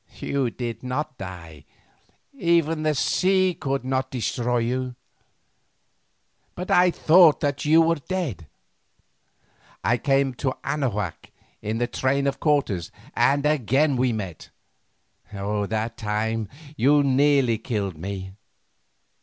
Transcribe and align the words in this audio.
You 0.19 0.49
did 0.49 0.81
not 0.81 1.19
die, 1.19 1.65
even 2.33 2.81
the 2.81 2.95
sea 2.95 3.53
could 3.53 3.85
not 3.85 4.09
destroy 4.09 4.57
you. 4.57 4.95
But 6.55 6.71
I 6.71 6.89
thought 6.89 7.39
that 7.41 7.65
you 7.65 7.83
were 7.83 8.01
dead. 8.09 8.47
I 9.83 9.99
came 9.99 10.33
to 10.37 10.53
Anahuac 10.63 11.29
in 11.61 11.77
the 11.77 11.85
train 11.85 12.25
of 12.25 12.39
Cortes 12.39 12.89
and 13.15 13.45
again 13.45 13.95
we 13.95 14.11
met; 14.11 14.49
that 15.31 15.97
time 15.97 16.49
you 16.75 17.03
nearly 17.03 17.59
killed 17.59 17.95
me. 17.95 18.33